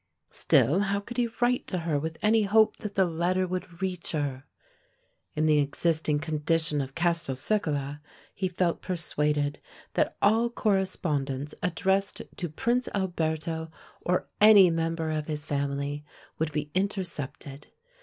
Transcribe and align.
Still, 0.31 0.79
how 0.79 0.99
could 0.99 1.17
he 1.17 1.29
write 1.41 1.67
to 1.67 1.77
her 1.81 1.99
with 1.99 2.17
any 2.23 2.41
hope 2.41 2.77
that 2.77 2.95
the 2.95 3.05
letter 3.05 3.45
would 3.45 3.83
reach 3.83 4.13
her? 4.13 4.45
In 5.35 5.45
the 5.45 5.59
existing 5.59 6.17
condition 6.17 6.81
of 6.81 6.95
Castelcicala, 6.95 8.01
he 8.33 8.47
felt 8.47 8.81
persuaded 8.81 9.59
that 9.93 10.17
all 10.19 10.49
correspondence 10.49 11.53
addressed 11.61 12.23
to 12.35 12.49
Prince 12.49 12.89
Alberto 12.95 13.69
or 14.01 14.27
any 14.41 14.71
member 14.71 15.11
of 15.11 15.27
his 15.27 15.45
family, 15.45 16.03
would 16.39 16.51
be 16.51 16.71
intercepted. 16.73 17.67